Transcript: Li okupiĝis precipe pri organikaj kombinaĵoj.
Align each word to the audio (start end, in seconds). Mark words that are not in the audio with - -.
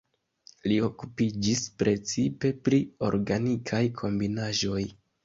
Li 0.69 0.77
okupiĝis 0.85 1.61
precipe 1.81 2.51
pri 2.69 2.79
organikaj 3.09 3.83
kombinaĵoj. 4.01 4.81